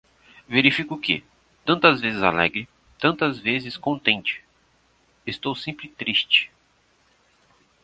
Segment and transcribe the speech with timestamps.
[0.47, 1.23] Verifico que,
[1.63, 2.67] tantas vezes alegre,
[2.97, 4.43] tantas vezes contente,
[5.27, 6.49] estou sempre triste.